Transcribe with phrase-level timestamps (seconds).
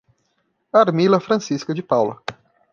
[0.73, 2.23] Armila Francisca de Paula